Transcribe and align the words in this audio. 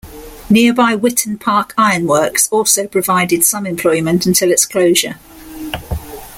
Nearby 0.49 0.95
Witton 0.95 1.37
Park 1.37 1.75
Ironworks 1.77 2.47
also 2.49 2.87
provided 2.87 3.43
some 3.43 3.67
employment 3.67 4.25
until 4.25 4.49
its 4.49 4.65
closure. 4.65 5.19